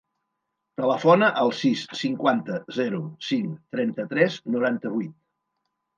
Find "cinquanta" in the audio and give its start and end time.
2.01-2.57